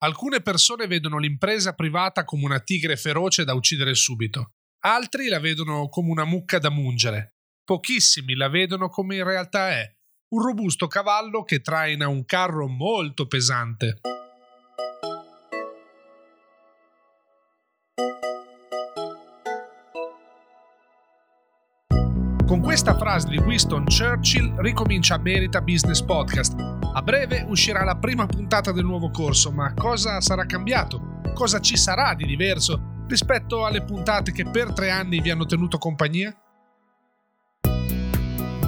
[0.00, 4.52] Alcune persone vedono l'impresa privata come una tigre feroce da uccidere subito,
[4.84, 9.92] altri la vedono come una mucca da mungere, pochissimi la vedono come in realtà è,
[10.34, 14.00] un robusto cavallo che traina un carro molto pesante.
[22.46, 26.77] Con questa frase di Winston Churchill ricomincia Merita Business Podcast.
[26.98, 31.20] A breve uscirà la prima puntata del nuovo corso, ma cosa sarà cambiato?
[31.32, 35.78] Cosa ci sarà di diverso rispetto alle puntate che per tre anni vi hanno tenuto
[35.78, 36.36] compagnia?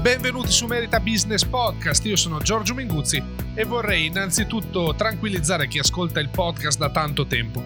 [0.00, 3.20] Benvenuti su Merita Business Podcast, io sono Giorgio Minguzzi
[3.52, 7.60] e vorrei innanzitutto tranquillizzare chi ascolta il podcast da tanto tempo.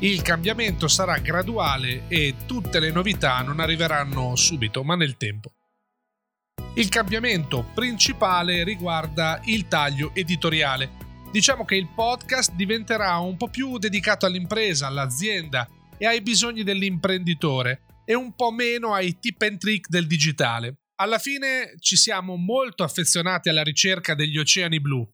[0.00, 5.52] Il cambiamento sarà graduale e tutte le novità non arriveranno subito, ma nel tempo.
[6.78, 10.90] Il cambiamento principale riguarda il taglio editoriale.
[11.32, 17.82] Diciamo che il podcast diventerà un po' più dedicato all'impresa, all'azienda e ai bisogni dell'imprenditore
[18.04, 20.76] e un po' meno ai tip and trick del digitale.
[21.00, 25.04] Alla fine ci siamo molto affezionati alla ricerca degli oceani blu,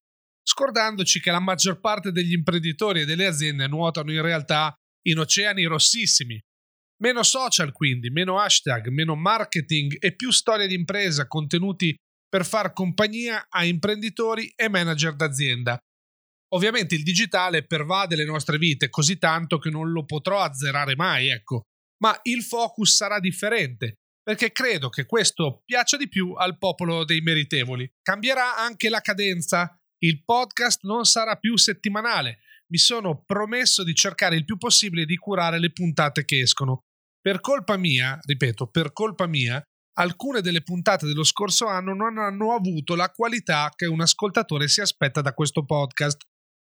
[0.43, 4.75] scordandoci che la maggior parte degli imprenditori e delle aziende nuotano in realtà
[5.06, 6.38] in oceani rossissimi,
[7.04, 11.94] Meno social quindi, meno hashtag, meno marketing e più storie di impresa contenuti
[12.26, 15.78] per far compagnia a imprenditori e manager d'azienda.
[16.54, 21.28] Ovviamente il digitale pervade le nostre vite così tanto che non lo potrò azzerare mai,
[21.28, 21.64] ecco,
[22.03, 27.20] ma il focus sarà differente, perché credo che questo piaccia di più al popolo dei
[27.20, 27.87] meritevoli.
[28.00, 32.38] Cambierà anche la cadenza, il podcast non sarà più settimanale,
[32.69, 36.84] mi sono promesso di cercare il più possibile di curare le puntate che escono.
[37.25, 39.59] Per colpa mia, ripeto, per colpa mia,
[39.95, 44.83] alcune delle puntate dello scorso anno non hanno avuto la qualità che un ascoltatore si
[44.83, 46.21] aspetta da questo podcast.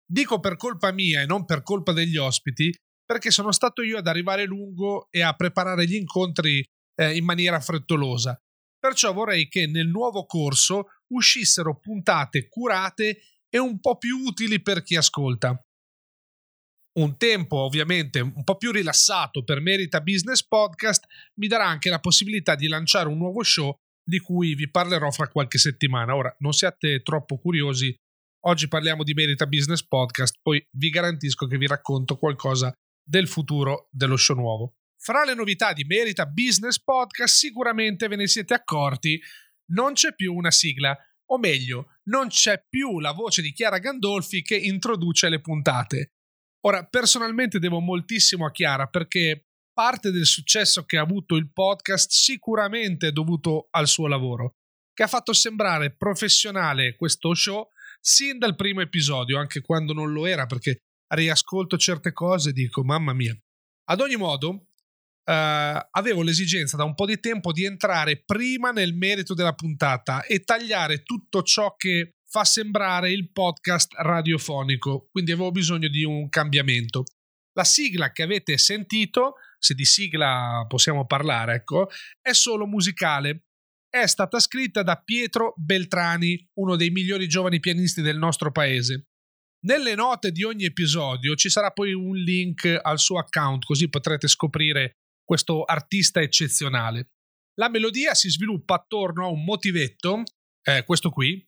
[0.07, 2.73] Dico per colpa mia e non per colpa degli ospiti,
[3.05, 6.65] perché sono stato io ad arrivare lungo e a preparare gli incontri
[7.01, 8.41] eh, in maniera frettolosa.
[8.79, 14.85] Perciò vorrei che nel nuovo corso uscissero puntate curate e un po' più utili per
[14.85, 15.64] chi ascolta
[16.95, 21.07] un tempo ovviamente un po' più rilassato per Merita Business Podcast
[21.41, 23.75] mi darà anche la possibilità di lanciare un nuovo show
[24.05, 26.15] di cui vi parlerò fra qualche settimana.
[26.15, 27.95] Ora, non siate troppo curiosi,
[28.47, 32.73] oggi parliamo di Merita Business Podcast, poi vi garantisco che vi racconto qualcosa
[33.03, 34.75] del futuro dello show nuovo.
[34.97, 39.21] Fra le novità di Merita Business Podcast sicuramente ve ne siete accorti,
[39.73, 40.97] non c'è più una sigla,
[41.31, 46.14] o meglio, non c'è più la voce di Chiara Gandolfi che introduce le puntate.
[46.67, 52.11] Ora, personalmente devo moltissimo a Chiara perché parte del successo che ha avuto il podcast
[52.11, 54.55] sicuramente è dovuto al suo lavoro,
[54.95, 57.69] che ha fatto sembrare professionale questo show
[58.01, 60.79] sin dal primo episodio, anche quando non lo era, perché
[61.15, 63.37] riascolto certe cose e dico, mamma mia.
[63.91, 64.69] Ad ogni modo,
[65.27, 70.23] Uh, avevo l'esigenza da un po' di tempo di entrare prima nel merito della puntata
[70.23, 76.29] e tagliare tutto ciò che fa sembrare il podcast radiofonico, quindi avevo bisogno di un
[76.29, 77.05] cambiamento.
[77.53, 81.89] La sigla che avete sentito, se di sigla possiamo parlare, ecco,
[82.21, 83.45] è solo musicale.
[83.89, 89.11] È stata scritta da Pietro Beltrani, uno dei migliori giovani pianisti del nostro paese.
[89.67, 94.27] Nelle note di ogni episodio ci sarà poi un link al suo account, così potrete
[94.27, 97.11] scoprire questo artista eccezionale.
[97.61, 100.25] La melodia si sviluppa attorno a un motivetto,
[100.65, 101.41] eh, questo qui,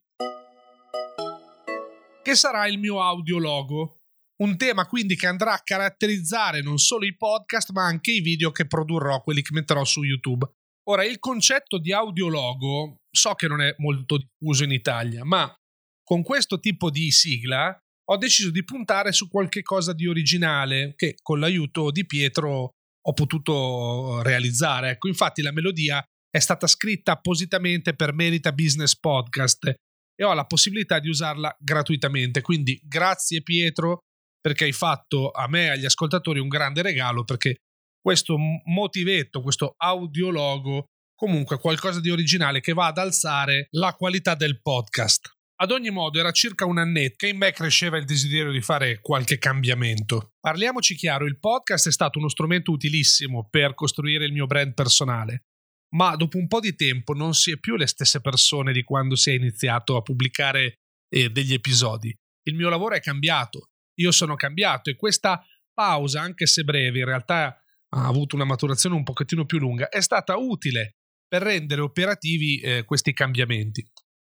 [2.26, 3.98] che sarà il mio audiologo.
[4.42, 8.50] Un tema quindi che andrà a caratterizzare non solo i podcast ma anche i video
[8.50, 10.44] che produrrò, quelli che metterò su YouTube.
[10.88, 15.54] Ora, il concetto di audiologo so che non è molto diffuso in Italia, ma
[16.02, 17.78] con questo tipo di sigla
[18.08, 22.70] ho deciso di puntare su qualche cosa di originale che con l'aiuto di Pietro
[23.00, 24.90] ho potuto realizzare.
[24.90, 29.76] Ecco, infatti la melodia è stata scritta appositamente per Merita Business Podcast
[30.16, 32.40] e ho la possibilità di usarla gratuitamente.
[32.40, 34.00] Quindi grazie Pietro
[34.40, 37.56] perché hai fatto a me e agli ascoltatori un grande regalo perché
[38.00, 44.60] questo motivetto, questo audiologo, comunque qualcosa di originale che va ad alzare la qualità del
[44.62, 45.34] podcast.
[45.58, 49.00] Ad ogni modo, era circa un annetto che in me cresceva il desiderio di fare
[49.00, 50.32] qualche cambiamento.
[50.38, 55.46] Parliamoci chiaro, il podcast è stato uno strumento utilissimo per costruire il mio brand personale,
[55.94, 59.14] ma dopo un po' di tempo non si è più le stesse persone di quando
[59.14, 62.14] si è iniziato a pubblicare eh, degli episodi.
[62.42, 67.04] Il mio lavoro è cambiato, io sono cambiato e questa pausa, anche se breve, in
[67.04, 67.60] realtà
[67.90, 70.96] ha avuto una maturazione un pochettino più lunga, è stata utile
[71.26, 73.84] per rendere operativi eh, questi cambiamenti.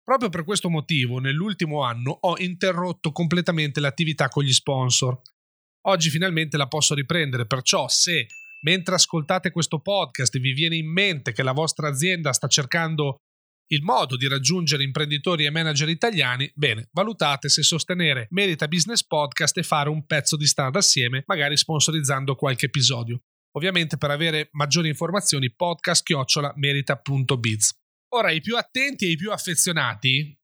[0.02, 5.20] Proprio per questo motivo, nell'ultimo anno ho interrotto completamente l'attività con gli sponsor.
[5.86, 8.26] Oggi finalmente la posso riprendere, perciò se
[8.64, 13.16] mentre ascoltate questo podcast vi viene in mente che la vostra azienda sta cercando
[13.70, 19.58] il modo di raggiungere imprenditori e manager italiani, bene, valutate se sostenere Merita Business Podcast
[19.58, 23.20] e fare un pezzo di strada assieme, magari sponsorizzando qualche episodio.
[23.56, 27.72] Ovviamente per avere maggiori informazioni podcast-merita.biz.
[28.14, 30.34] Ora, i più attenti e i più affezionati,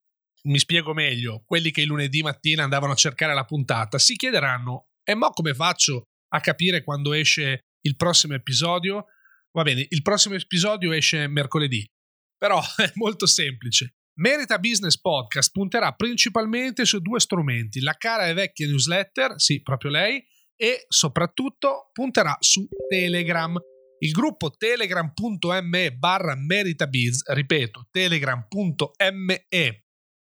[0.48, 4.88] mi spiego meglio, quelli che il lunedì mattina andavano a cercare la puntata, si chiederanno:
[5.02, 6.02] e mo come faccio
[6.34, 9.06] a capire quando esce il prossimo episodio?
[9.52, 11.88] Va bene, il prossimo episodio esce mercoledì,
[12.36, 13.96] però è molto semplice.
[14.16, 19.90] Merita Business Podcast punterà principalmente su due strumenti, la cara e vecchia newsletter, sì, proprio
[19.90, 20.24] lei,
[20.56, 23.58] e soprattutto punterà su Telegram
[24.04, 29.46] il gruppo telegram.me barra meritabiz, ripeto, telegram.me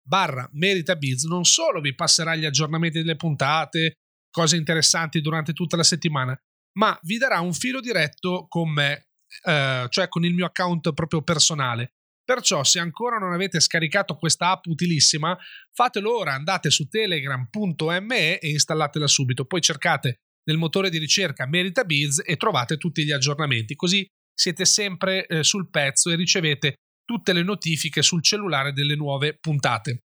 [0.02, 3.96] barra meritabiz, non solo vi passerà gli aggiornamenti delle puntate,
[4.30, 6.38] cose interessanti durante tutta la settimana,
[6.78, 9.08] ma vi darà un filo diretto con me,
[9.44, 11.92] eh, cioè con il mio account proprio personale.
[12.24, 15.38] Perciò, se ancora non avete scaricato questa app utilissima,
[15.72, 19.46] fatelo ora, andate su telegram.me e installatela subito.
[19.46, 24.66] Poi cercate nel motore di ricerca Merita Biz e trovate tutti gli aggiornamenti, così siete
[24.66, 26.76] sempre eh, sul pezzo e ricevete
[27.06, 30.00] tutte le notifiche sul cellulare delle nuove puntate.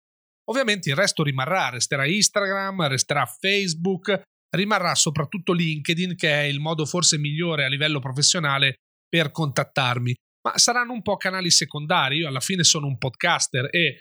[0.50, 6.84] Ovviamente il resto rimarrà, resterà Instagram, resterà Facebook, rimarrà soprattutto LinkedIn che è il modo
[6.84, 8.76] forse migliore a livello professionale
[9.08, 14.00] per contattarmi, ma saranno un po' canali secondari, io alla fine sono un podcaster e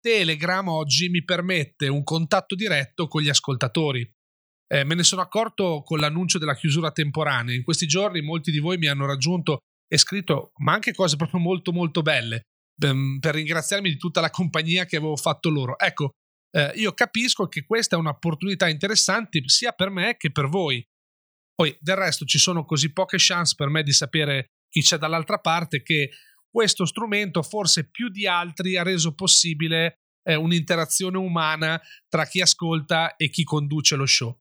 [0.00, 4.08] Telegram oggi mi permette un contatto diretto con gli ascoltatori.
[4.70, 7.54] Eh, me ne sono accorto con l'annuncio della chiusura temporanea.
[7.54, 9.58] In questi giorni molti di voi mi hanno raggiunto
[9.88, 12.42] e scritto, ma anche cose proprio molto molto belle,
[12.80, 15.78] ehm, per ringraziarmi di tutta la compagnia che avevo fatto loro.
[15.78, 16.12] Ecco,
[16.50, 20.84] eh, io capisco che questa è un'opportunità interessante sia per me che per voi.
[21.54, 25.38] Poi del resto ci sono così poche chance per me di sapere chi c'è dall'altra
[25.38, 26.10] parte che
[26.48, 33.16] questo strumento forse più di altri ha reso possibile eh, un'interazione umana tra chi ascolta
[33.16, 34.38] e chi conduce lo show.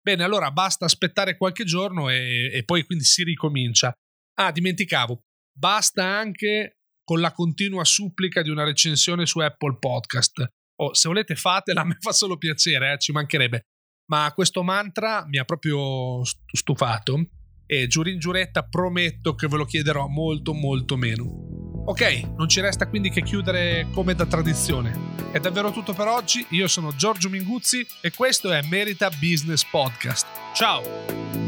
[0.00, 3.92] Bene, allora basta aspettare qualche giorno e, e poi quindi si ricomincia.
[4.34, 10.46] Ah, dimenticavo, basta anche con la continua supplica di una recensione su Apple Podcast.
[10.80, 13.62] Oh, se volete fatela, a me fa solo piacere, eh, ci mancherebbe.
[14.10, 17.28] Ma questo mantra mi ha proprio stufato
[17.66, 21.58] e giuri in giuretta prometto che ve lo chiederò molto molto meno.
[21.84, 25.16] Ok, non ci resta quindi che chiudere come da tradizione.
[25.30, 30.26] È davvero tutto per oggi, io sono Giorgio Minguzzi e questo è Merita Business Podcast.
[30.54, 31.47] Ciao!